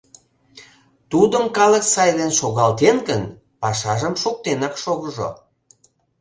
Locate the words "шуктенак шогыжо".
4.21-5.29